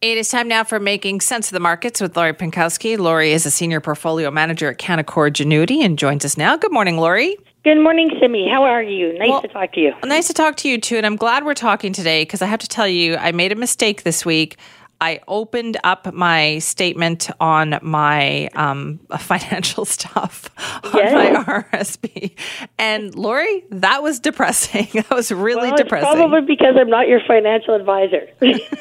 It 0.00 0.16
is 0.16 0.28
time 0.28 0.46
now 0.46 0.62
for 0.62 0.78
Making 0.78 1.20
Sense 1.20 1.48
of 1.48 1.54
the 1.54 1.60
Markets 1.60 2.00
with 2.00 2.16
Lori 2.16 2.32
Pinkowski. 2.32 2.96
Lori 2.96 3.32
is 3.32 3.44
a 3.46 3.50
senior 3.50 3.80
portfolio 3.80 4.30
manager 4.30 4.70
at 4.70 4.78
Canaccord 4.78 5.32
Genuity 5.32 5.84
and 5.84 5.98
joins 5.98 6.24
us 6.24 6.36
now. 6.36 6.56
Good 6.56 6.70
morning, 6.70 6.98
Lori. 6.98 7.36
Good 7.64 7.82
morning, 7.82 8.08
Simi. 8.20 8.48
How 8.48 8.62
are 8.62 8.80
you? 8.80 9.18
Nice 9.18 9.28
well, 9.28 9.42
to 9.42 9.48
talk 9.48 9.72
to 9.72 9.80
you. 9.80 9.92
Nice 10.04 10.28
to 10.28 10.32
talk 10.32 10.54
to 10.58 10.68
you 10.68 10.80
too. 10.80 10.98
And 10.98 11.04
I'm 11.04 11.16
glad 11.16 11.44
we're 11.44 11.54
talking 11.54 11.92
today 11.92 12.22
because 12.22 12.42
I 12.42 12.46
have 12.46 12.60
to 12.60 12.68
tell 12.68 12.86
you, 12.86 13.16
I 13.16 13.32
made 13.32 13.50
a 13.50 13.56
mistake 13.56 14.04
this 14.04 14.24
week. 14.24 14.56
I 15.00 15.20
opened 15.28 15.76
up 15.84 16.12
my 16.12 16.58
statement 16.58 17.30
on 17.40 17.78
my 17.82 18.48
um, 18.54 18.98
financial 19.18 19.84
stuff 19.84 20.50
on 20.84 20.90
yes. 20.94 21.12
my 21.14 21.62
RSP, 21.62 22.32
and 22.78 23.14
Lori, 23.14 23.64
that 23.70 24.02
was 24.02 24.18
depressing. 24.18 24.88
that 24.94 25.10
was 25.10 25.30
really 25.30 25.68
well, 25.68 25.76
depressing. 25.76 26.10
probably 26.10 26.40
because 26.40 26.74
I'm 26.78 26.90
not 26.90 27.06
your 27.06 27.20
financial 27.26 27.74
advisor. 27.74 28.28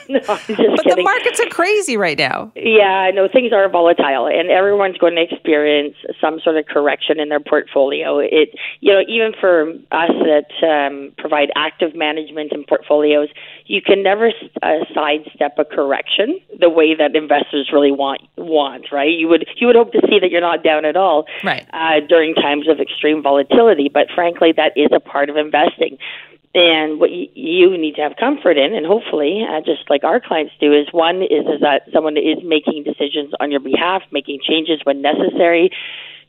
no, 0.10 0.20
but 0.25 0.39
kidding. 0.42 0.96
the 0.96 1.02
markets 1.04 1.39
are 1.39 1.50
crazy 1.50 1.98
right 1.98 2.18
now. 2.18 2.52
Yeah, 2.56 2.86
I 2.86 3.11
know 3.11 3.28
things 3.32 3.54
are 3.54 3.70
volatile, 3.70 4.25
and 4.28 4.50
everyone's 4.50 4.97
going 4.97 5.15
to 5.15 5.21
experience 5.21 5.96
some 6.20 6.39
sort 6.43 6.57
of 6.57 6.65
correction 6.65 7.20
in 7.20 7.29
their 7.29 7.39
portfolio. 7.39 8.18
It, 8.18 8.56
you 8.79 8.92
know, 8.92 9.02
even 9.07 9.34
for 9.39 9.70
us 9.92 10.11
that 10.25 10.50
um, 10.65 11.14
provide 11.20 11.52
active 11.56 11.96
management 11.96 12.54
and 12.54 12.65
portfolios, 12.65 13.29
you 13.65 13.82
can 13.84 14.02
never 14.02 14.32
uh, 14.64 14.79
sidestep 14.96 15.54
a 15.60 15.65
correction 15.65 16.07
the 16.60 16.70
way 16.70 16.96
that 16.96 17.16
investors 17.16 17.70
really 17.71 17.92
want 17.92 18.21
want 18.38 18.92
right. 18.92 19.11
You 19.11 19.28
would 19.28 19.46
you 19.57 19.68
would 19.68 19.75
hope 19.75 19.92
to 19.93 20.02
see 20.10 20.20
that 20.20 20.32
you're 20.32 20.42
not 20.42 20.64
down 20.64 20.86
at 20.86 20.96
all 20.96 21.25
right. 21.43 21.68
uh, 21.74 22.00
during 22.07 22.33
times 22.36 22.68
of 22.68 22.80
extreme 22.80 23.21
volatility, 23.21 23.89
but 23.93 24.07
frankly, 24.14 24.54
that 24.56 24.74
is 24.75 24.89
a 24.93 25.00
part 25.00 25.30
of 25.30 25.38
investing. 25.38 25.97
And 26.56 27.00
what 27.00 27.11
you, 27.11 27.28
you 27.36 27.78
need 27.78 27.96
to 27.96 28.02
have 28.02 28.16
comfort 28.18 28.57
in, 28.57 28.74
and 28.74 28.86
hopefully, 28.86 29.46
uh, 29.47 29.61
just 29.61 29.89
like 29.89 30.04
our 30.04 30.20
clients 30.20 30.54
do, 30.60 30.74
is 30.74 30.88
one 30.92 31.21
is 31.21 31.46
is 31.46 31.61
that 31.61 31.83
someone 31.93 32.17
is 32.17 32.38
making 32.44 32.83
decisions 32.83 33.33
on 33.39 33.52
your 33.52 33.59
behalf, 33.59 34.02
making 34.11 34.39
changes 34.42 34.80
when 34.83 35.02
necessary, 35.02 35.69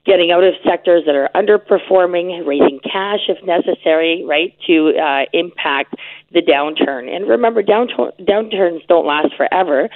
getting 0.05 0.31
out 0.31 0.45
of 0.45 0.55
sectors 0.67 1.05
that 1.07 1.15
are 1.15 1.29
underperforming, 1.35 2.47
raising 2.47 2.81
cash 2.83 3.21
if 3.29 3.45
necessary, 3.45 4.25
right, 4.27 4.55
to 4.67 4.93
uh, 4.97 5.25
impact 5.33 5.95
the 6.33 6.41
downturn. 6.41 7.09
And 7.15 7.29
remember, 7.29 7.63
downturns 7.63 8.87
don't 8.87 9.07
last 9.07 9.35
forever. 9.37 9.89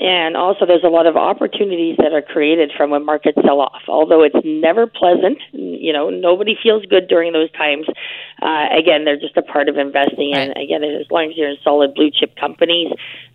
And 0.00 0.36
also, 0.36 0.64
there's 0.64 0.84
a 0.84 0.88
lot 0.88 1.06
of 1.06 1.16
opportunities 1.16 1.96
that 1.98 2.12
are 2.12 2.22
created 2.22 2.70
from 2.76 2.90
when 2.90 3.04
markets 3.04 3.38
sell 3.44 3.60
off. 3.60 3.82
Although 3.88 4.22
it's 4.22 4.38
never 4.44 4.86
pleasant, 4.86 5.38
you 5.50 5.92
know, 5.92 6.08
nobody 6.08 6.56
feels 6.62 6.86
good 6.86 7.08
during 7.08 7.32
those 7.32 7.50
times. 7.52 7.86
Uh, 8.40 8.66
again, 8.78 9.04
they're 9.04 9.18
just 9.18 9.36
a 9.36 9.42
part 9.42 9.68
of 9.68 9.76
investing. 9.76 10.34
And 10.34 10.52
again, 10.56 10.84
as 10.84 11.10
long 11.10 11.30
as 11.30 11.36
you're 11.36 11.50
in 11.50 11.56
solid 11.64 11.94
blue 11.94 12.10
chip 12.14 12.36
companies, 12.36 12.92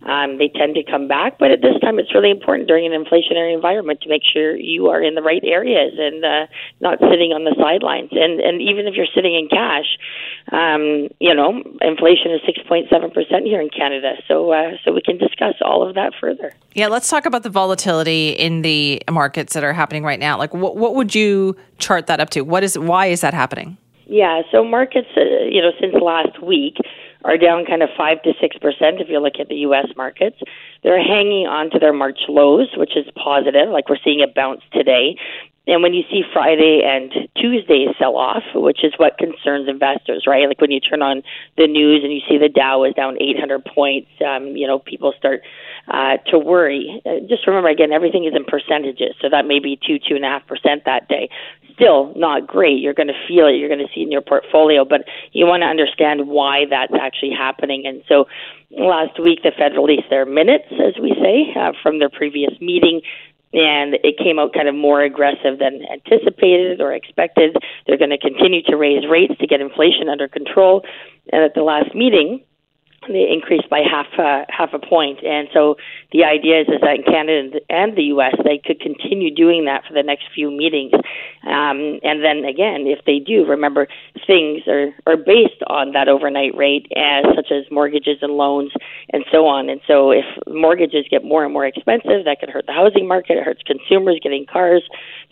um, 0.08 0.38
they 0.38 0.48
tend 0.48 0.74
to 0.76 0.82
come 0.84 1.06
back. 1.06 1.38
But 1.38 1.50
at 1.50 1.60
this 1.60 1.76
time, 1.82 1.98
it's 1.98 2.14
really 2.14 2.30
important 2.30 2.66
during 2.66 2.86
an 2.88 2.96
inflationary 2.96 3.54
environment 3.54 4.00
to 4.00 4.08
make 4.08 4.22
sure 4.24 4.56
you 4.56 4.88
are 4.88 5.02
in 5.02 5.14
the 5.14 5.22
right 5.22 5.44
areas 5.44 5.92
and 5.98 6.24
uh, 6.24 6.46
not 6.80 6.98
sitting 6.98 7.32
on 7.36 7.44
the 7.44 7.54
sidelines. 7.60 8.08
And 8.12 8.40
and 8.40 8.62
even 8.62 8.86
if 8.86 8.94
you're 8.94 9.10
sitting 9.14 9.34
in 9.34 9.48
cash, 9.48 10.00
um, 10.52 11.08
you 11.20 11.34
know, 11.34 11.62
inflation 11.80 12.30
is 12.32 12.40
6.7 12.42 13.14
percent 13.14 13.46
here 13.46 13.60
in 13.60 13.70
Canada. 13.70 14.14
So 14.28 14.52
uh, 14.52 14.72
so 14.84 14.92
we 14.92 15.00
can 15.00 15.16
discuss 15.16 15.54
all 15.62 15.86
of 15.86 15.94
that 15.94 16.12
further. 16.20 16.52
Yeah, 16.74 16.88
let's 16.88 17.08
talk 17.08 17.26
about 17.26 17.42
the 17.42 17.50
volatility 17.50 18.30
in 18.30 18.62
the 18.62 19.02
markets 19.10 19.54
that 19.54 19.64
are 19.64 19.72
happening 19.72 20.04
right 20.04 20.20
now. 20.20 20.36
Like, 20.36 20.52
what 20.52 20.76
what 20.76 20.94
would 20.94 21.14
you 21.14 21.56
chart 21.78 22.06
that 22.08 22.20
up 22.20 22.30
to? 22.30 22.42
What 22.42 22.62
is 22.62 22.78
why 22.78 23.06
is 23.06 23.22
that 23.22 23.34
happening? 23.34 23.78
Yeah, 24.06 24.42
so 24.52 24.62
markets, 24.62 25.08
uh, 25.16 25.22
you 25.48 25.62
know, 25.62 25.70
since 25.80 25.94
last 25.94 26.42
week 26.42 26.76
are 27.24 27.38
down 27.38 27.64
kind 27.64 27.82
of 27.82 27.88
five 27.96 28.20
to 28.22 28.32
six 28.40 28.56
percent. 28.58 29.00
If 29.00 29.08
you 29.08 29.18
look 29.20 29.40
at 29.40 29.48
the 29.48 29.56
U.S. 29.68 29.86
markets, 29.96 30.36
they're 30.82 31.02
hanging 31.02 31.46
on 31.46 31.70
to 31.70 31.78
their 31.78 31.94
March 31.94 32.20
lows, 32.28 32.68
which 32.76 32.96
is 32.96 33.06
positive. 33.16 33.70
Like 33.70 33.88
we're 33.88 34.02
seeing 34.04 34.22
a 34.22 34.30
bounce 34.32 34.60
today. 34.72 35.16
And 35.66 35.82
when 35.82 35.94
you 35.94 36.02
see 36.10 36.22
Friday 36.30 36.82
and 36.84 37.10
Tuesday 37.40 37.86
sell 37.98 38.16
off, 38.16 38.42
which 38.54 38.84
is 38.84 38.92
what 38.98 39.16
concerns 39.16 39.66
investors, 39.66 40.24
right? 40.26 40.46
Like 40.46 40.60
when 40.60 40.70
you 40.70 40.80
turn 40.80 41.00
on 41.00 41.22
the 41.56 41.66
news 41.66 42.02
and 42.04 42.12
you 42.12 42.20
see 42.28 42.36
the 42.36 42.50
Dow 42.50 42.84
is 42.84 42.92
down 42.92 43.16
800 43.20 43.64
points, 43.64 44.10
um, 44.26 44.56
you 44.56 44.66
know, 44.66 44.78
people 44.78 45.14
start 45.16 45.40
uh, 45.88 46.18
to 46.28 46.38
worry. 46.38 47.00
Uh, 47.06 47.26
just 47.28 47.46
remember 47.46 47.70
again, 47.70 47.92
everything 47.92 48.26
is 48.26 48.34
in 48.36 48.44
percentages, 48.44 49.16
so 49.22 49.30
that 49.30 49.46
may 49.46 49.58
be 49.58 49.78
two, 49.80 49.98
two 49.98 50.16
and 50.16 50.24
a 50.24 50.28
half 50.28 50.46
percent 50.46 50.84
that 50.84 51.08
day. 51.08 51.30
Still 51.74 52.12
not 52.14 52.46
great. 52.46 52.78
You're 52.80 52.94
going 52.94 53.08
to 53.08 53.26
feel 53.26 53.46
it. 53.46 53.56
You're 53.56 53.68
going 53.68 53.84
to 53.84 53.92
see 53.94 54.02
it 54.02 54.04
in 54.04 54.12
your 54.12 54.22
portfolio, 54.22 54.84
but 54.84 55.06
you 55.32 55.46
want 55.46 55.62
to 55.62 55.66
understand 55.66 56.28
why 56.28 56.66
that's 56.68 56.92
actually 56.92 57.32
happening. 57.32 57.84
And 57.86 58.02
so, 58.06 58.26
last 58.70 59.18
week 59.18 59.42
the 59.42 59.50
Fed 59.56 59.72
released 59.72 60.08
their 60.10 60.26
minutes, 60.26 60.68
as 60.70 61.00
we 61.00 61.16
say, 61.18 61.58
uh, 61.58 61.72
from 61.82 61.98
their 61.98 62.10
previous 62.10 62.52
meeting 62.60 63.00
and 63.54 63.94
it 64.02 64.18
came 64.18 64.38
out 64.38 64.52
kind 64.52 64.68
of 64.68 64.74
more 64.74 65.00
aggressive 65.02 65.58
than 65.58 65.86
anticipated 65.90 66.80
or 66.80 66.92
expected. 66.92 67.56
They're 67.86 67.98
going 67.98 68.10
to 68.10 68.18
continue 68.18 68.62
to 68.64 68.76
raise 68.76 69.06
rates 69.08 69.34
to 69.38 69.46
get 69.46 69.60
inflation 69.60 70.08
under 70.10 70.26
control. 70.26 70.82
And 71.32 71.42
at 71.42 71.54
the 71.54 71.62
last 71.62 71.94
meeting, 71.94 72.42
they 73.08 73.28
increased 73.30 73.68
by 73.68 73.80
half 73.80 74.06
uh, 74.18 74.44
half 74.48 74.70
a 74.72 74.78
point. 74.78 75.22
And 75.24 75.48
so 75.52 75.76
the 76.12 76.24
idea 76.24 76.62
is, 76.62 76.68
is 76.68 76.80
that 76.80 76.96
in 76.96 77.02
Canada 77.04 77.60
and 77.68 77.96
the 77.96 78.14
U.S. 78.14 78.34
they 78.44 78.60
could 78.64 78.80
continue 78.80 79.34
doing 79.34 79.64
that 79.66 79.84
for 79.86 79.94
the 79.94 80.02
next 80.02 80.24
few 80.34 80.50
meetings. 80.50 80.92
Um, 81.44 82.00
and 82.02 82.24
then 82.24 82.44
again, 82.44 82.86
if 82.86 83.04
they 83.04 83.18
do, 83.18 83.44
remember 83.44 83.88
things 84.26 84.62
are 84.68 84.94
are 85.06 85.16
based 85.16 85.62
on 85.66 85.92
that 85.92 86.08
overnight 86.08 86.56
rate, 86.56 86.86
as 86.96 87.24
such 87.34 87.50
as 87.50 87.64
mortgages 87.70 88.18
and 88.22 88.34
loans 88.34 88.72
and 89.12 89.24
so 89.30 89.46
on. 89.46 89.68
And 89.68 89.80
so 89.86 90.10
if 90.10 90.24
mortgages 90.46 91.06
get 91.10 91.24
more 91.24 91.44
and 91.44 91.52
more 91.52 91.66
expensive, 91.66 92.24
that 92.24 92.38
could 92.40 92.50
hurt 92.50 92.66
the 92.66 92.72
housing 92.72 93.06
market. 93.06 93.36
It 93.36 93.44
hurts 93.44 93.62
consumers 93.62 94.18
getting 94.22 94.46
cars. 94.46 94.82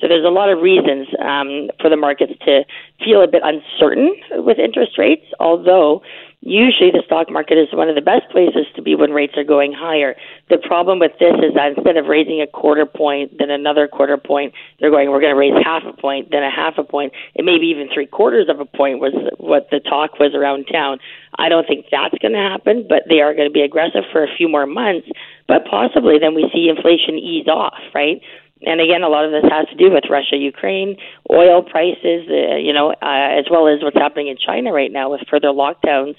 So 0.00 0.08
there's 0.08 0.24
a 0.24 0.30
lot 0.30 0.50
of 0.50 0.60
reasons 0.60 1.08
um, 1.20 1.70
for 1.80 1.88
the 1.88 1.96
markets 1.96 2.32
to 2.44 2.64
feel 3.04 3.22
a 3.22 3.28
bit 3.28 3.42
uncertain 3.44 4.14
with 4.32 4.58
interest 4.58 4.98
rates, 4.98 5.26
although 5.40 6.02
usually 6.42 6.90
the 6.90 7.02
stock 7.06 7.30
market 7.30 7.56
is 7.56 7.68
one 7.72 7.88
of 7.88 7.94
the 7.94 8.02
best 8.02 8.28
places 8.30 8.66
to 8.74 8.82
be 8.82 8.94
when 8.94 9.12
rates 9.12 9.34
are 9.36 9.44
going 9.44 9.72
higher. 9.72 10.14
The 10.50 10.58
problem 10.58 10.98
with 10.98 11.12
this 11.18 11.34
is 11.38 11.54
that 11.54 11.72
instead 11.76 11.96
of 11.96 12.06
raising 12.06 12.42
a 12.42 12.46
quarter 12.46 12.84
point, 12.84 13.38
then 13.38 13.50
another 13.50 13.86
quarter 13.86 14.16
point, 14.18 14.52
they're 14.80 14.90
going, 14.90 15.10
we're 15.10 15.20
going 15.20 15.34
to 15.34 15.38
raise 15.38 15.54
half 15.64 15.84
a 15.86 15.92
point, 15.92 16.30
then 16.30 16.42
a 16.42 16.50
half 16.50 16.74
a 16.78 16.84
point, 16.84 17.12
and 17.36 17.46
maybe 17.46 17.66
even 17.66 17.88
three 17.94 18.06
quarters 18.06 18.48
of 18.48 18.58
a 18.58 18.66
point 18.66 18.98
was 18.98 19.14
what 19.38 19.68
the 19.70 19.80
talk 19.80 20.18
was 20.18 20.34
around 20.34 20.66
town. 20.70 20.98
I 21.38 21.48
don't 21.48 21.66
think 21.66 21.86
that's 21.90 22.18
going 22.18 22.32
to 22.32 22.38
happen, 22.38 22.86
but 22.88 23.04
they 23.08 23.20
are 23.20 23.34
going 23.34 23.48
to 23.48 23.52
be 23.52 23.62
aggressive 23.62 24.02
for 24.10 24.24
a 24.24 24.36
few 24.36 24.48
more 24.48 24.66
months. 24.66 25.08
But 25.46 25.64
possibly 25.64 26.18
then 26.18 26.34
we 26.34 26.50
see 26.52 26.68
inflation 26.68 27.18
ease 27.18 27.46
off, 27.46 27.78
right? 27.94 28.20
And 28.64 28.80
again, 28.80 29.02
a 29.02 29.08
lot 29.08 29.24
of 29.24 29.32
this 29.32 29.44
has 29.50 29.66
to 29.68 29.76
do 29.76 29.90
with 29.90 30.04
Russia, 30.08 30.36
Ukraine, 30.36 30.96
oil 31.30 31.62
prices, 31.62 32.28
uh, 32.28 32.56
you 32.56 32.72
know, 32.72 32.90
uh, 33.02 33.28
as 33.38 33.46
well 33.50 33.66
as 33.66 33.82
what's 33.82 33.96
happening 33.96 34.28
in 34.28 34.36
China 34.36 34.72
right 34.72 34.92
now 34.92 35.10
with 35.10 35.20
further 35.28 35.48
lockdowns, 35.48 36.14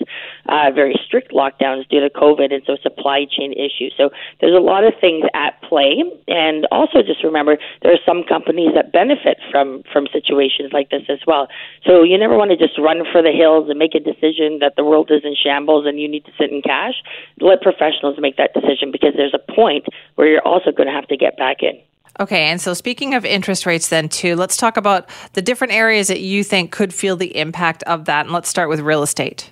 uh, 0.49 0.71
very 0.73 0.99
strict 1.05 1.31
lockdowns 1.31 1.87
due 1.89 1.99
to 1.99 2.09
COVID, 2.09 2.53
and 2.53 2.63
so 2.65 2.77
supply 2.81 3.25
chain 3.29 3.53
issues. 3.53 3.93
So 3.97 4.09
there's 4.41 4.55
a 4.55 4.61
lot 4.61 4.83
of 4.83 4.93
things 4.99 5.25
at 5.33 5.61
play, 5.61 6.03
and 6.27 6.67
also 6.71 7.01
just 7.01 7.23
remember 7.23 7.57
there 7.81 7.93
are 7.93 8.03
some 8.05 8.23
companies 8.23 8.71
that 8.75 8.91
benefit 8.91 9.37
from 9.51 9.83
from 9.91 10.07
situations 10.11 10.73
like 10.73 10.89
this 10.89 11.03
as 11.09 11.19
well. 11.25 11.47
So 11.85 12.03
you 12.03 12.17
never 12.17 12.37
want 12.37 12.51
to 12.51 12.57
just 12.57 12.77
run 12.77 13.03
for 13.11 13.21
the 13.21 13.31
hills 13.31 13.69
and 13.69 13.79
make 13.79 13.95
a 13.95 13.99
decision 13.99 14.59
that 14.59 14.73
the 14.75 14.83
world 14.83 15.11
is 15.11 15.21
in 15.23 15.35
shambles 15.35 15.85
and 15.85 15.99
you 15.99 16.07
need 16.07 16.25
to 16.25 16.31
sit 16.37 16.51
in 16.51 16.61
cash. 16.61 16.95
Let 17.39 17.61
professionals 17.61 18.17
make 18.19 18.37
that 18.37 18.53
decision 18.53 18.91
because 18.91 19.13
there's 19.15 19.33
a 19.33 19.51
point 19.53 19.85
where 20.15 20.27
you're 20.27 20.45
also 20.45 20.71
going 20.71 20.87
to 20.87 20.93
have 20.93 21.07
to 21.07 21.17
get 21.17 21.37
back 21.37 21.63
in. 21.63 21.79
Okay, 22.19 22.43
and 22.43 22.61
so 22.61 22.75
speaking 22.75 23.15
of 23.15 23.25
interest 23.25 23.65
rates, 23.65 23.89
then 23.89 24.07
too, 24.07 24.35
let's 24.35 24.55
talk 24.55 24.77
about 24.77 25.09
the 25.33 25.41
different 25.41 25.73
areas 25.73 26.07
that 26.09 26.21
you 26.21 26.43
think 26.43 26.71
could 26.71 26.93
feel 26.93 27.15
the 27.15 27.35
impact 27.35 27.81
of 27.83 28.05
that. 28.05 28.25
And 28.25 28.33
let's 28.33 28.49
start 28.49 28.69
with 28.69 28.81
real 28.81 29.01
estate. 29.01 29.51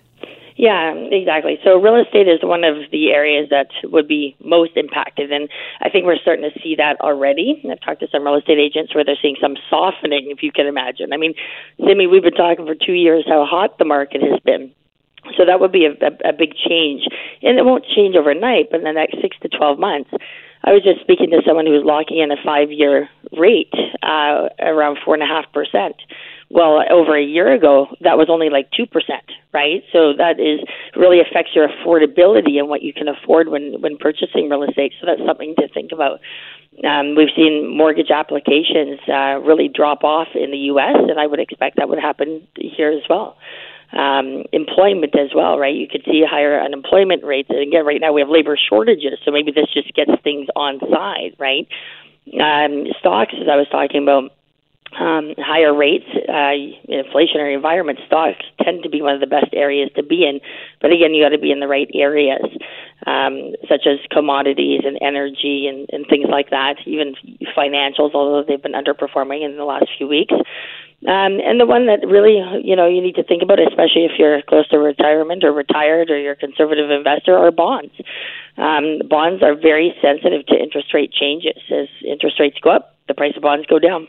Yeah, 0.58 0.94
exactly. 0.94 1.58
So 1.64 1.82
real 1.82 1.96
estate 1.96 2.28
is 2.28 2.40
one 2.44 2.64
of 2.64 2.76
the 2.92 3.10
areas 3.10 3.50
that 3.50 3.70
would 3.86 4.08
be 4.08 4.36
most 4.44 4.74
impacted, 4.76 5.32
and 5.32 5.50
I 5.82 5.90
think 5.90 6.06
we're 6.06 6.18
starting 6.18 6.48
to 6.48 6.60
see 6.62 6.76
that 6.76 7.02
already. 7.02 7.64
I've 7.68 7.82
talked 7.82 8.02
to 8.02 8.08
some 8.12 8.24
real 8.24 8.36
estate 8.36 8.60
agents 8.60 8.94
where 8.94 9.04
they're 9.04 9.18
seeing 9.20 9.38
some 9.42 9.56
softening, 9.68 10.30
if 10.30 10.44
you 10.44 10.52
can 10.52 10.68
imagine. 10.68 11.14
I 11.14 11.18
mean, 11.18 11.34
Simi, 11.84 12.06
we've 12.06 12.22
been 12.22 12.34
talking 12.34 12.68
for 12.68 12.76
two 12.76 12.94
years 12.94 13.26
how 13.28 13.44
hot 13.44 13.80
the 13.80 13.86
market 13.86 14.22
has 14.22 14.40
been. 14.42 14.72
So 15.36 15.46
that 15.46 15.60
would 15.60 15.72
be 15.72 15.86
a, 15.86 15.94
a, 16.06 16.30
a 16.30 16.34
big 16.34 16.54
change, 16.54 17.08
and 17.42 17.58
it 17.58 17.66
won't 17.66 17.86
change 17.96 18.16
overnight, 18.16 18.70
but 18.70 18.82
in 18.82 18.84
the 18.84 18.94
next 18.94 19.20
six 19.20 19.38
to 19.42 19.50
twelve 19.50 19.80
months 19.80 20.12
I 20.64 20.72
was 20.72 20.84
just 20.84 21.02
speaking 21.02 21.32
to 21.32 21.42
someone 21.46 21.66
who 21.66 21.74
was 21.74 21.84
locking 21.86 22.20
in 22.20 22.32
a 22.32 22.38
five 22.44 22.72
year 22.72 23.10
rate 23.38 23.74
uh, 24.04 24.50
around 24.60 25.00
four 25.04 25.14
and 25.16 25.24
a 25.24 25.26
half 25.26 25.52
percent. 25.54 25.96
Well, 26.50 26.84
over 26.92 27.18
a 27.18 27.24
year 27.24 27.54
ago, 27.54 27.88
that 28.02 28.18
was 28.18 28.28
only 28.30 28.50
like 28.50 28.70
two 28.76 28.86
percent, 28.86 29.24
right? 29.54 29.82
So 29.94 30.14
that 30.18 30.40
is 30.40 30.60
really 30.96 31.20
affects 31.20 31.52
your 31.56 31.68
affordability 31.68 32.60
and 32.60 32.68
what 32.68 32.84
you 32.84 32.94
can 32.94 33.08
afford 33.08 33.48
when 33.48 33.82
when 33.82 33.98
purchasing 33.98 34.50
real 34.50 34.64
estate. 34.64 34.94
So 35.00 35.08
that's 35.08 35.26
something 35.26 35.56
to 35.58 35.68
think 35.70 35.92
about. 35.92 36.20
Um, 36.86 37.16
we've 37.16 37.34
seen 37.36 37.76
mortgage 37.76 38.12
applications 38.12 39.00
uh, 39.08 39.40
really 39.44 39.68
drop 39.68 40.04
off 40.04 40.30
in 40.36 40.52
the 40.52 40.72
U.S., 40.72 40.96
and 40.96 41.20
I 41.20 41.28
would 41.28 41.40
expect 41.40 41.78
that 41.78 41.90
would 41.90 42.00
happen 42.00 42.48
here 42.56 42.92
as 42.92 43.04
well. 43.10 43.38
Um, 43.94 44.46
employment 44.52 45.16
as 45.18 45.32
well, 45.36 45.58
right? 45.58 45.76
You 45.76 45.88
could 45.88 46.04
see 46.06 46.24
higher 46.28 46.60
unemployment 46.62 47.24
rates. 47.24 47.50
And 47.50 47.60
again, 47.60 47.86
right 47.86 48.00
now 48.00 48.14
we 48.14 48.22
have 48.22 48.30
labor 48.30 48.58
shortages, 48.58 49.20
so 49.26 49.32
maybe 49.32 49.52
this 49.52 49.68
just 49.74 49.94
gets 49.94 50.12
things 50.24 50.48
on 50.56 50.80
side, 50.92 51.36
right? 51.38 51.68
Um, 52.40 52.88
stocks, 53.00 53.34
as 53.40 53.48
I 53.52 53.56
was 53.56 53.68
talking 53.72 54.04
about, 54.04 54.32
um, 55.00 55.34
higher 55.38 55.74
rates, 55.74 56.06
uh, 56.28 56.56
inflationary 56.92 57.56
environment, 57.56 58.00
stocks 58.06 58.44
tend 58.62 58.84
to 58.84 58.90
be 58.90 59.02
one 59.02 59.14
of 59.14 59.22
the 59.22 59.28
best 59.28 59.54
areas 59.54 59.90
to 59.96 60.04
be 60.04 60.26
in. 60.26 60.42
But 60.82 60.92
again, 60.92 61.14
you 61.14 61.24
got 61.24 61.30
to 61.30 61.40
be 61.40 61.52
in 61.52 61.62
the 61.62 61.68
right 61.68 61.90
areas, 61.94 62.44
um, 63.08 63.54
such 63.70 63.88
as 63.88 64.00
commodities 64.12 64.82
and 64.84 64.98
energy 65.02 65.68
and, 65.68 65.90
and 65.94 66.06
things 66.08 66.28
like 66.30 66.50
that. 66.50 66.76
Even 66.86 67.16
financials, 67.58 68.14
although 68.14 68.44
they've 68.46 68.62
been 68.62 68.74
underperforming 68.74 69.46
in 69.46 69.56
the 69.56 69.64
last 69.64 69.88
few 69.98 70.08
weeks. 70.08 70.34
Um, 71.08 71.42
and 71.42 71.60
the 71.60 71.66
one 71.66 71.88
that 71.88 72.06
really, 72.06 72.38
you 72.64 72.76
know, 72.76 72.88
you 72.88 73.02
need 73.02 73.16
to 73.16 73.24
think 73.24 73.42
about, 73.42 73.60
especially 73.60 74.06
if 74.06 74.20
you're 74.20 74.42
close 74.44 74.68
to 74.70 74.78
retirement 74.78 75.44
or 75.44 75.52
retired 75.52 76.12
or 76.12 76.20
you're 76.20 76.34
a 76.34 76.36
conservative 76.36 76.92
investor, 76.92 77.36
are 77.36 77.50
bonds. 77.50 77.94
Um, 78.58 79.02
bonds 79.10 79.42
are 79.42 79.56
very 79.56 79.96
sensitive 80.02 80.46
to 80.48 80.56
interest 80.56 80.94
rate 80.94 81.12
changes. 81.12 81.58
As 81.72 81.88
interest 82.06 82.40
rates 82.40 82.58
go 82.62 82.70
up, 82.70 82.98
the 83.08 83.16
price 83.16 83.34
of 83.36 83.42
bonds 83.42 83.66
go 83.66 83.80
down 83.80 84.08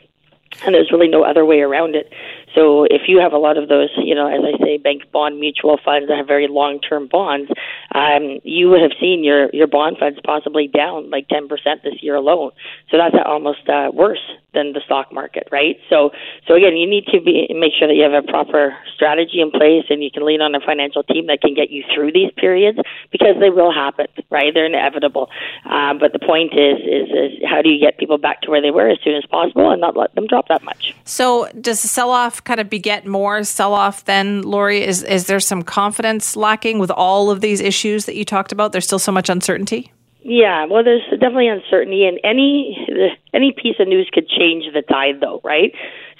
and 0.65 0.75
there's 0.75 0.91
really 0.91 1.07
no 1.07 1.23
other 1.23 1.45
way 1.45 1.61
around 1.61 1.95
it. 1.95 2.11
So 2.55 2.85
if 2.85 3.03
you 3.07 3.19
have 3.19 3.33
a 3.33 3.37
lot 3.37 3.57
of 3.57 3.69
those, 3.69 3.89
you 3.97 4.15
know, 4.15 4.27
as 4.27 4.41
I 4.43 4.63
say, 4.63 4.77
bank 4.77 5.11
bond 5.11 5.39
mutual 5.39 5.79
funds 5.83 6.07
that 6.07 6.17
have 6.17 6.27
very 6.27 6.47
long-term 6.47 7.07
bonds, 7.07 7.51
um, 7.93 8.39
you 8.43 8.69
would 8.69 8.81
have 8.81 8.91
seen 8.99 9.23
your 9.23 9.49
your 9.53 9.67
bond 9.67 9.97
funds 9.97 10.19
possibly 10.23 10.67
down 10.67 11.09
like 11.09 11.27
10% 11.27 11.49
this 11.83 12.01
year 12.01 12.15
alone. 12.15 12.51
So 12.89 12.97
that's 12.97 13.15
almost 13.25 13.67
uh, 13.69 13.91
worse 13.93 14.21
than 14.53 14.73
the 14.73 14.81
stock 14.85 15.11
market, 15.11 15.47
right? 15.51 15.77
So 15.89 16.11
so 16.47 16.55
again, 16.55 16.77
you 16.77 16.87
need 16.87 17.05
to 17.07 17.19
be 17.21 17.47
make 17.49 17.73
sure 17.77 17.87
that 17.87 17.95
you 17.95 18.03
have 18.03 18.13
a 18.13 18.25
proper 18.25 18.77
strategy 18.93 19.41
in 19.41 19.51
place 19.51 19.85
and 19.89 20.03
you 20.03 20.11
can 20.11 20.25
lean 20.25 20.41
on 20.41 20.53
a 20.55 20.59
financial 20.59 21.03
team 21.03 21.27
that 21.27 21.41
can 21.41 21.53
get 21.53 21.71
you 21.71 21.83
through 21.93 22.11
these 22.11 22.31
periods 22.37 22.77
because 23.11 23.35
they 23.39 23.49
will 23.49 23.73
happen, 23.73 24.07
right? 24.29 24.53
They're 24.53 24.65
inevitable. 24.65 25.29
Um, 25.65 25.97
but 25.97 26.13
the 26.13 26.19
point 26.19 26.53
is, 26.53 26.77
is 26.81 27.09
is 27.09 27.31
how 27.49 27.61
do 27.61 27.69
you 27.69 27.79
get 27.79 27.97
people 27.97 28.17
back 28.17 28.41
to 28.41 28.51
where 28.51 28.61
they 28.61 28.71
were 28.71 28.89
as 28.89 28.99
soon 29.03 29.15
as 29.15 29.25
possible 29.25 29.71
and 29.71 29.81
not 29.81 29.97
let 29.97 30.13
them 30.15 30.27
drop 30.27 30.47
that 30.49 30.63
much? 30.63 30.92
So 31.05 31.49
does 31.59 31.81
the 31.81 31.87
sell-off 31.87 32.43
kind 32.43 32.59
of 32.59 32.69
beget 32.69 33.05
more 33.05 33.43
sell 33.43 33.73
off 33.73 34.05
then, 34.05 34.41
Lori? 34.43 34.83
Is, 34.83 35.03
is 35.03 35.27
there 35.27 35.39
some 35.39 35.61
confidence 35.61 36.35
lacking 36.35 36.79
with 36.79 36.91
all 36.91 37.29
of 37.29 37.41
these 37.41 37.59
issues 37.59 38.05
that 38.05 38.15
you 38.15 38.23
talked 38.23 38.51
about? 38.51 38.71
There's 38.71 38.85
still 38.85 38.99
so 38.99 39.11
much 39.11 39.29
uncertainty? 39.29 39.91
Yeah, 40.21 40.65
well, 40.65 40.83
there's 40.85 41.03
definitely 41.11 41.49
uncertainty, 41.49 42.05
and 42.05 42.17
any 42.23 42.87
any 43.33 43.51
piece 43.51 43.75
of 43.79 43.89
news 43.89 44.09
could 44.13 44.29
change 44.29 44.63
the 44.73 44.81
tide, 44.81 45.19
though, 45.19 45.41
right? 45.43 45.73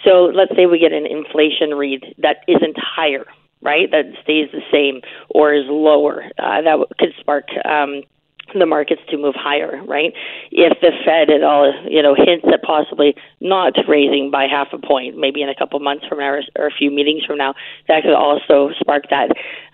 So 0.03 0.25
let's 0.25 0.53
say 0.57 0.65
we 0.65 0.77
get 0.77 0.91
an 0.91 1.06
inflation 1.06 1.74
read 1.75 2.03
that 2.18 2.44
isn't 2.50 2.75
higher, 2.77 3.25
right? 3.62 3.89
That 3.89 4.12
stays 4.21 4.50
the 4.51 4.62
same 4.74 5.00
or 5.29 5.53
is 5.53 5.63
lower. 5.69 6.25
Uh, 6.38 6.62
that 6.63 6.86
could 7.00 7.13
spark 7.18 7.45
um, 7.63 8.03
the 8.59 8.65
markets 8.65 9.01
to 9.09 9.17
move 9.17 9.35
higher, 9.35 9.81
right? 9.85 10.13
If 10.51 10.79
the 10.81 10.91
Fed 11.05 11.29
at 11.29 11.44
all, 11.44 11.73
you 11.89 12.01
know, 12.01 12.15
hints 12.15 12.45
at 12.51 12.61
possibly 12.61 13.15
not 13.39 13.73
raising 13.88 14.31
by 14.31 14.47
half 14.47 14.67
a 14.73 14.77
point, 14.77 15.17
maybe 15.17 15.41
in 15.41 15.50
a 15.50 15.55
couple 15.55 15.79
months 15.79 16.05
from 16.07 16.19
now 16.19 16.39
or, 16.55 16.67
a 16.67 16.71
few 16.71 16.91
meetings 16.91 17.23
from 17.25 17.38
now, 17.38 17.53
that 17.88 18.03
could 18.03 18.13
also 18.13 18.71
spark 18.79 19.05
that. 19.09 19.29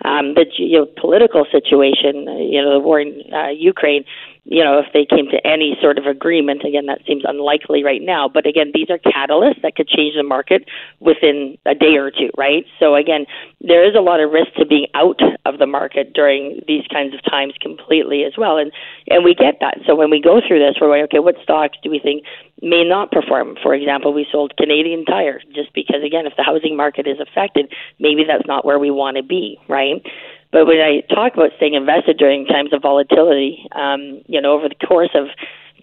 Um, 0.06 0.34
the 0.34 0.46
geopolitical 0.46 1.50
situation, 1.52 2.28
you 2.50 2.62
know, 2.62 2.74
the 2.74 2.80
war 2.80 3.00
in 3.00 3.22
uh, 3.34 3.50
Ukraine, 3.50 4.04
you 4.46 4.64
know, 4.64 4.80
if 4.80 4.88
they 4.94 5.06
came 5.06 5.28
to 5.30 5.46
any 5.46 5.78
sort 5.82 5.98
of 5.98 6.06
agreement, 6.06 6.64
again, 6.64 6.88
that 6.88 7.02
seems 7.06 7.24
unlikely 7.26 7.84
right 7.84 8.02
now. 8.02 8.28
But 8.28 8.48
again, 8.48 8.72
these 8.74 8.90
are 8.90 8.98
catalysts 8.98 9.62
that 9.62 9.76
could 9.76 9.88
change 9.88 10.16
the 10.16 10.24
market 10.24 10.66
within 11.00 11.58
a 11.66 11.76
day 11.76 11.98
or 11.98 12.10
two, 12.10 12.32
right? 12.38 12.66
So 12.80 12.96
again, 12.96 13.26
there 13.62 13.88
is 13.88 13.96
a 13.96 14.02
lot 14.02 14.20
of 14.20 14.32
risk 14.32 14.54
to 14.58 14.66
being 14.66 14.88
out 14.96 15.20
of 15.46 15.60
the 15.60 15.68
market 15.68 16.14
during 16.14 16.62
these 16.68 16.86
kinds 16.92 17.14
of 17.14 17.24
times 17.24 17.54
completely 17.62 18.24
as 18.24 18.34
well. 18.38 18.58
And 18.58 18.72
and 19.08 19.24
we 19.24 19.36
get 19.36 19.58
that. 19.62 19.80
So 19.86 19.96
when 19.96 20.10
we 20.10 20.22
go 20.22 20.42
through 20.46 20.60
this, 20.60 20.76
we're 20.80 20.90
like, 20.90 21.04
okay, 21.06 21.20
what 21.20 21.36
stocks 21.44 21.78
do 21.84 21.90
we 21.90 22.00
think 22.00 22.24
may 22.62 22.84
not 22.84 23.12
perform? 23.12 23.56
For 23.62 23.74
example, 23.74 24.14
we 24.14 24.26
sold 24.32 24.56
Canadian 24.58 25.06
Tire 25.06 25.42
just 25.54 25.74
because, 25.74 26.04
again, 26.06 26.26
if 26.26 26.34
the 26.38 26.44
housing 26.44 26.76
market 26.76 27.08
is 27.08 27.18
affected, 27.20 27.72
maybe 28.00 28.24
that's 28.28 28.48
not 28.48 28.66
where 28.66 28.80
we 28.80 28.92
want 28.92 29.18
to 29.18 29.24
be, 29.24 29.58
right? 29.68 30.04
But 30.52 30.66
when 30.66 30.80
I 30.80 31.02
talk 31.14 31.36
about 31.36 31.52
staying 31.58 31.76
invested 31.76 32.18
during 32.18 32.46
times 32.46 32.74
of 32.74 32.82
volatility, 32.82 33.68
um, 33.74 34.22
you 34.28 34.42
know, 34.42 34.54
over 34.54 34.68
the 34.68 34.88
course 34.88 35.12
of 35.14 35.28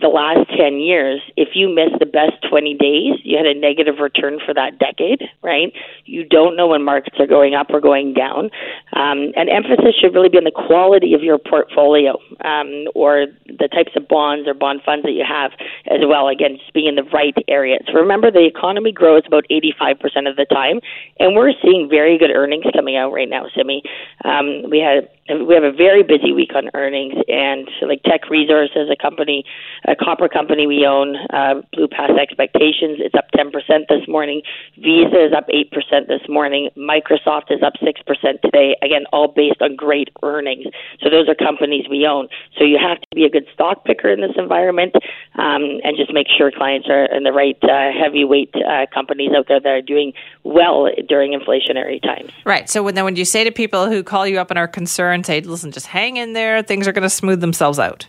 the 0.00 0.08
last 0.08 0.48
10 0.56 0.78
years, 0.78 1.20
if 1.36 1.50
you 1.54 1.68
miss 1.68 1.90
the 1.98 2.06
best 2.06 2.36
20 2.48 2.74
days, 2.74 3.14
you 3.24 3.36
had 3.36 3.46
a 3.46 3.54
negative 3.54 3.96
return 4.00 4.38
for 4.44 4.52
that 4.54 4.78
decade, 4.78 5.22
right? 5.42 5.72
You 6.04 6.24
don't 6.24 6.56
know 6.56 6.68
when 6.68 6.82
markets 6.82 7.16
are 7.18 7.26
going 7.26 7.54
up 7.54 7.70
or 7.70 7.80
going 7.80 8.14
down. 8.14 8.50
Um, 8.92 9.32
and 9.36 9.48
emphasis 9.48 9.94
should 10.00 10.14
really 10.14 10.28
be 10.28 10.38
on 10.38 10.44
the 10.44 10.50
quality 10.50 11.14
of 11.14 11.22
your 11.22 11.38
portfolio 11.38 12.18
um, 12.44 12.86
or 12.94 13.26
the 13.46 13.68
types 13.68 13.92
of 13.96 14.08
bonds 14.08 14.48
or 14.48 14.54
bond 14.54 14.80
funds 14.84 15.04
that 15.04 15.12
you 15.12 15.24
have 15.26 15.52
as 15.86 16.00
well. 16.06 16.28
Again, 16.28 16.58
just 16.58 16.72
being 16.74 16.86
in 16.86 16.96
the 16.96 17.08
right 17.12 17.34
areas. 17.48 17.82
Remember, 17.92 18.30
the 18.30 18.46
economy 18.46 18.92
grows 18.92 19.22
about 19.26 19.44
85% 19.50 20.28
of 20.28 20.36
the 20.36 20.46
time, 20.50 20.80
and 21.18 21.34
we're 21.34 21.52
seeing 21.62 21.88
very 21.88 22.18
good 22.18 22.30
earnings 22.30 22.64
coming 22.74 22.96
out 22.96 23.12
right 23.12 23.28
now, 23.28 23.46
Simi. 23.54 23.82
Um, 24.24 24.70
we 24.70 24.78
had 24.78 25.08
we 25.28 25.54
have 25.54 25.64
a 25.64 25.72
very 25.72 26.02
busy 26.02 26.32
week 26.32 26.54
on 26.54 26.70
earnings, 26.74 27.14
and 27.26 27.68
like 27.82 28.02
Teck 28.04 28.30
Resources, 28.30 28.88
a 28.90 29.00
company 29.00 29.44
a 29.86 29.96
copper 29.96 30.28
company 30.28 30.66
we 30.66 30.86
own 30.86 31.16
uh, 31.30 31.62
blew 31.72 31.88
past 31.88 32.12
expectations. 32.20 32.98
It's 32.98 33.14
up 33.14 33.26
10% 33.34 33.52
this 33.88 34.06
morning. 34.08 34.42
Visa 34.76 35.26
is 35.26 35.32
up 35.32 35.48
8% 35.48 36.08
this 36.08 36.22
morning. 36.28 36.70
Microsoft 36.76 37.50
is 37.50 37.62
up 37.62 37.74
6% 37.80 38.40
today. 38.42 38.76
Again, 38.82 39.04
all 39.12 39.28
based 39.28 39.62
on 39.62 39.76
great 39.76 40.08
earnings. 40.22 40.66
So 41.00 41.10
those 41.10 41.28
are 41.28 41.34
companies 41.34 41.86
we 41.88 42.06
own. 42.06 42.28
So 42.58 42.64
you 42.64 42.78
have 42.78 43.00
to 43.00 43.06
be 43.14 43.24
a 43.24 43.30
good 43.30 43.46
stock 43.54 43.84
picker 43.84 44.08
in 44.08 44.20
this 44.20 44.36
environment 44.36 44.94
um, 45.36 45.80
and 45.84 45.96
just 45.96 46.12
make 46.12 46.26
sure 46.36 46.50
clients 46.50 46.88
are 46.88 47.04
in 47.06 47.22
the 47.22 47.32
right 47.32 47.58
uh, 47.62 47.92
heavyweight 47.92 48.54
uh, 48.56 48.86
companies 48.92 49.30
out 49.36 49.46
there 49.48 49.60
that 49.60 49.68
are 49.68 49.82
doing 49.82 50.12
well 50.42 50.88
during 51.08 51.38
inflationary 51.38 52.02
times. 52.02 52.30
Right. 52.44 52.68
So 52.68 52.82
when, 52.82 52.94
then 52.94 53.04
when 53.04 53.16
you 53.16 53.24
say 53.24 53.44
to 53.44 53.52
people 53.52 53.88
who 53.88 54.02
call 54.02 54.26
you 54.26 54.38
up 54.38 54.50
and 54.50 54.58
are 54.58 54.68
concerned, 54.68 55.26
say, 55.26 55.40
listen, 55.40 55.70
just 55.70 55.86
hang 55.86 56.16
in 56.16 56.32
there, 56.32 56.62
things 56.62 56.88
are 56.88 56.92
going 56.92 57.02
to 57.02 57.10
smooth 57.10 57.40
themselves 57.40 57.78
out. 57.78 58.08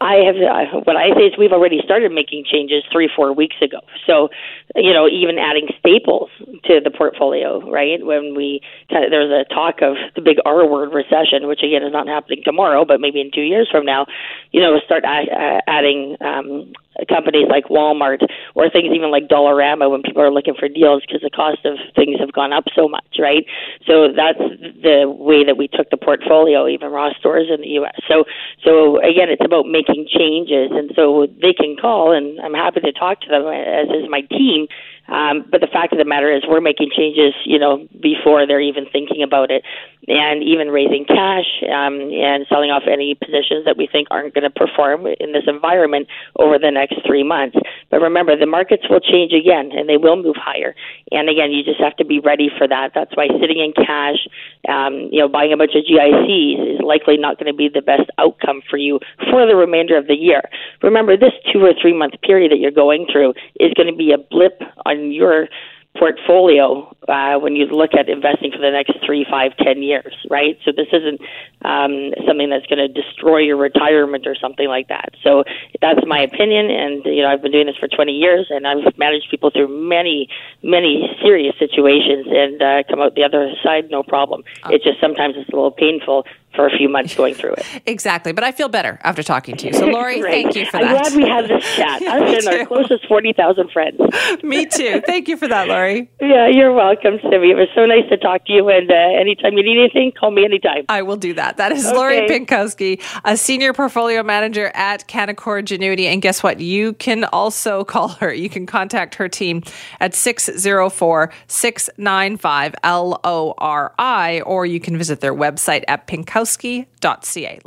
I 0.00 0.14
have 0.26 0.36
uh, 0.36 0.80
what 0.84 0.96
I 0.96 1.14
say 1.14 1.26
is 1.30 1.38
we've 1.38 1.52
already 1.52 1.80
started 1.84 2.10
making 2.10 2.44
changes 2.50 2.82
three 2.90 3.08
four 3.14 3.32
weeks 3.32 3.56
ago. 3.62 3.78
So, 4.06 4.28
you 4.74 4.92
know, 4.92 5.06
even 5.08 5.38
adding 5.38 5.68
staples 5.78 6.30
to 6.64 6.80
the 6.82 6.90
portfolio, 6.90 7.60
right? 7.70 8.04
When 8.04 8.34
we 8.34 8.60
there's 8.90 9.30
a 9.30 9.44
talk 9.52 9.82
of 9.82 9.96
the 10.14 10.22
big 10.22 10.38
R 10.44 10.66
word 10.66 10.92
recession, 10.92 11.46
which 11.46 11.62
again 11.62 11.82
is 11.82 11.92
not 11.92 12.08
happening 12.08 12.42
tomorrow, 12.44 12.84
but 12.84 13.00
maybe 13.00 13.20
in 13.20 13.30
two 13.32 13.42
years 13.42 13.68
from 13.70 13.84
now, 13.84 14.06
you 14.52 14.60
know, 14.60 14.78
start 14.84 15.04
adding 15.06 16.16
um, 16.20 16.72
companies 17.06 17.46
like 17.48 17.64
Walmart 17.66 18.26
or 18.54 18.70
things 18.70 18.90
even 18.94 19.10
like 19.10 19.28
Dollarama 19.28 19.90
when 19.90 20.02
people 20.02 20.22
are 20.22 20.32
looking 20.32 20.54
for 20.58 20.68
deals 20.68 21.02
because 21.06 21.22
the 21.22 21.30
cost 21.30 21.64
of 21.64 21.78
things 21.94 22.18
have 22.18 22.32
gone 22.32 22.52
up 22.52 22.64
so 22.74 22.88
much, 22.88 23.18
right? 23.18 23.44
So 23.86 24.08
that's 24.10 24.38
the 24.82 25.06
way 25.06 25.44
that 25.44 25.56
we 25.56 25.68
took 25.68 25.90
the 25.90 25.96
portfolio, 25.96 26.66
even 26.66 26.90
Ross 26.90 27.14
stores 27.18 27.48
in 27.52 27.60
the 27.60 27.68
U.S. 27.82 27.94
So, 28.08 28.24
so 28.64 28.98
again, 28.98 29.28
it's 29.30 29.44
about 29.44 29.66
making 29.66 30.08
changes, 30.10 30.70
and 30.72 30.90
so 30.96 31.26
they 31.40 31.52
can 31.52 31.76
call, 31.76 32.12
and 32.12 32.40
I'm 32.40 32.54
happy 32.54 32.80
to 32.80 32.92
talk 32.92 33.20
to 33.22 33.28
them 33.28 33.46
as 33.46 33.88
is 33.88 34.08
my 34.10 34.22
team 34.22 34.66
um, 35.08 35.44
but 35.50 35.60
the 35.60 35.66
fact 35.66 35.92
of 35.92 35.98
the 35.98 36.04
matter 36.04 36.30
is, 36.30 36.42
we're 36.46 36.60
making 36.60 36.90
changes, 36.94 37.34
you 37.44 37.58
know, 37.58 37.88
before 38.00 38.46
they're 38.46 38.60
even 38.60 38.84
thinking 38.92 39.22
about 39.22 39.50
it, 39.50 39.64
and 40.06 40.42
even 40.42 40.68
raising 40.68 41.04
cash 41.04 41.48
um, 41.68 42.00
and 42.12 42.46
selling 42.48 42.70
off 42.70 42.84
any 42.88 43.14
positions 43.14 43.64
that 43.64 43.76
we 43.76 43.88
think 43.90 44.08
aren't 44.10 44.32
going 44.32 44.44
to 44.44 44.50
perform 44.50 45.06
in 45.20 45.32
this 45.32 45.44
environment 45.46 46.08
over 46.36 46.58
the 46.58 46.70
next 46.70 47.00
three 47.06 47.24
months. 47.24 47.56
But 47.90 48.00
remember, 48.00 48.36
the 48.36 48.46
markets 48.46 48.84
will 48.88 49.00
change 49.00 49.32
again, 49.32 49.72
and 49.72 49.88
they 49.88 49.96
will 49.96 50.16
move 50.16 50.36
higher. 50.36 50.74
And 51.12 51.28
again, 51.28 51.52
you 51.52 51.64
just 51.64 51.80
have 51.80 51.96
to 51.96 52.04
be 52.04 52.20
ready 52.20 52.48
for 52.56 52.68
that. 52.68 52.92
That's 52.94 53.14
why 53.16 53.28
sitting 53.40 53.60
in 53.60 53.72
cash, 53.72 54.28
um, 54.68 55.08
you 55.12 55.20
know, 55.20 55.28
buying 55.28 55.52
a 55.52 55.56
bunch 55.56 55.72
of 55.76 55.84
GICs 55.84 56.76
is 56.76 56.80
likely 56.80 57.16
not 57.16 57.38
going 57.38 57.50
to 57.50 57.56
be 57.56 57.68
the 57.68 57.82
best 57.82 58.08
outcome 58.18 58.60
for 58.68 58.76
you 58.76 59.00
for 59.30 59.46
the 59.46 59.56
remainder 59.56 59.96
of 59.96 60.06
the 60.06 60.16
year. 60.16 60.42
Remember, 60.82 61.16
this 61.16 61.32
two 61.52 61.64
or 61.64 61.72
three 61.80 61.92
month 61.96 62.14
period 62.22 62.52
that 62.52 62.58
you're 62.58 62.70
going 62.70 63.06
through 63.10 63.32
is 63.60 63.72
going 63.74 63.88
to 63.88 63.96
be 63.96 64.12
a 64.12 64.18
blip 64.18 64.60
on 64.84 64.97
on 64.98 65.12
your 65.12 65.48
portfolio 65.96 66.94
uh, 67.08 67.38
when 67.38 67.56
you 67.56 67.66
look 67.66 67.94
at 67.98 68.08
investing 68.08 68.52
for 68.52 68.58
the 68.58 68.70
next 68.70 68.92
three, 69.04 69.26
five, 69.28 69.56
ten 69.56 69.82
years, 69.82 70.14
right? 70.30 70.58
So 70.64 70.72
this 70.72 70.88
isn't 70.92 71.20
um, 71.64 72.12
something 72.26 72.50
that's 72.50 72.66
going 72.66 72.78
to 72.78 72.88
destroy 72.88 73.38
your 73.38 73.56
retirement 73.56 74.26
or 74.26 74.36
something 74.36 74.68
like 74.68 74.88
that. 74.88 75.10
So 75.22 75.44
that's 75.80 76.00
my 76.06 76.20
opinion, 76.20 76.70
and 76.70 77.04
you 77.04 77.22
know 77.22 77.28
I've 77.28 77.42
been 77.42 77.52
doing 77.52 77.66
this 77.66 77.76
for 77.76 77.88
20 77.88 78.12
years, 78.12 78.46
and 78.50 78.66
I've 78.66 78.96
managed 78.98 79.30
people 79.30 79.50
through 79.50 79.68
many, 79.68 80.28
many 80.62 81.08
serious 81.22 81.54
situations 81.58 82.26
and 82.28 82.62
uh, 82.62 82.82
come 82.88 83.00
out 83.00 83.14
the 83.14 83.24
other 83.24 83.52
side 83.62 83.90
no 83.90 84.02
problem. 84.02 84.44
Uh. 84.62 84.70
It's 84.72 84.84
just 84.84 85.00
sometimes 85.00 85.34
it's 85.36 85.48
a 85.50 85.56
little 85.56 85.72
painful 85.72 86.24
for 86.54 86.66
a 86.66 86.70
few 86.76 86.88
months 86.88 87.14
going 87.14 87.34
through 87.34 87.52
it. 87.52 87.66
exactly. 87.86 88.32
But 88.32 88.42
I 88.42 88.52
feel 88.52 88.68
better 88.68 88.98
after 89.02 89.22
talking 89.22 89.56
to 89.58 89.66
you. 89.68 89.72
So, 89.74 89.86
Lori, 89.86 90.20
thank 90.34 90.56
you 90.56 90.66
for 90.66 90.78
that. 90.78 91.06
I'm 91.06 91.14
glad 91.14 91.14
we 91.14 91.28
had 91.28 91.48
this 91.48 91.76
chat. 91.76 92.02
Us 92.08 92.46
and 92.46 92.60
our 92.60 92.66
closest 92.66 93.06
40,000 93.06 93.70
friends. 93.70 94.00
Me 94.42 94.66
too. 94.66 95.00
Thank 95.06 95.28
you 95.28 95.36
for 95.36 95.46
that, 95.48 95.68
Lori. 95.68 96.10
Yeah, 96.20 96.48
you're 96.48 96.72
welcome. 96.72 96.97
Welcome, 97.02 97.20
Simi. 97.30 97.50
It 97.50 97.54
was 97.54 97.68
so 97.74 97.84
nice 97.84 98.08
to 98.08 98.16
talk 98.16 98.44
to 98.46 98.52
you. 98.52 98.68
And 98.68 98.90
uh, 98.90 98.94
anytime 98.94 99.54
you 99.54 99.62
need 99.62 99.78
anything, 99.78 100.12
call 100.12 100.30
me 100.30 100.44
anytime. 100.44 100.84
I 100.88 101.02
will 101.02 101.16
do 101.16 101.34
that. 101.34 101.56
That 101.56 101.72
is 101.72 101.86
okay. 101.86 101.96
Lori 101.96 102.20
Pinkowski, 102.28 103.02
a 103.24 103.36
senior 103.36 103.72
portfolio 103.72 104.22
manager 104.22 104.70
at 104.74 105.06
Canaccord 105.08 105.64
Genuity. 105.64 106.04
And 106.04 106.22
guess 106.22 106.42
what? 106.42 106.60
You 106.60 106.94
can 106.94 107.24
also 107.24 107.84
call 107.94 108.08
her. 108.08 108.32
You 108.32 108.48
can 108.48 108.66
contact 108.66 109.14
her 109.16 109.28
team 109.28 109.62
at 110.00 110.14
604 110.14 111.32
695 111.46 112.74
LORI, 112.84 114.40
or 114.42 114.66
you 114.66 114.80
can 114.80 114.96
visit 114.96 115.20
their 115.20 115.34
website 115.34 115.84
at 115.88 116.06
pinkowski.ca. 116.06 117.60